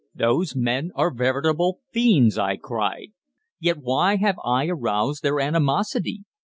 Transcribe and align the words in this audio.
"Those 0.15 0.55
men 0.55 0.89
are 0.95 1.13
veritable 1.13 1.77
fiends," 1.91 2.35
I 2.35 2.57
cried. 2.57 3.09
"Yet 3.59 3.77
why 3.77 4.15
have 4.15 4.39
I 4.43 4.65
aroused 4.65 5.21
their 5.21 5.39
animosity? 5.39 6.23